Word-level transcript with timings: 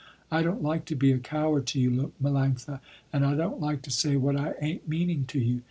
I 0.31 0.41
don't 0.41 0.63
like 0.63 0.85
to 0.85 0.95
be 0.95 1.11
a 1.11 1.19
coward 1.19 1.67
to 1.67 1.79
you, 1.79 2.11
Melanctha, 2.19 2.79
and 3.13 3.23
I 3.23 3.35
don't 3.35 3.59
like 3.61 3.83
to 3.83 3.91
say 3.91 4.15
what 4.15 4.35
I 4.35 4.55
ain't 4.59 4.87
meaning 4.89 5.25
to 5.27 5.37
you. 5.37 5.59